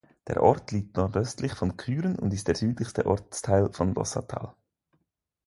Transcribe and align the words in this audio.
Der 0.27 0.41
Ort 0.41 0.71
liegt 0.71 0.97
nordöstlich 0.97 1.53
von 1.53 1.77
Kühren 1.77 2.17
und 2.17 2.33
ist 2.33 2.47
der 2.47 2.55
südlichste 2.55 3.05
Ortsteil 3.05 3.71
von 3.71 3.93
Lossatal. 3.93 4.55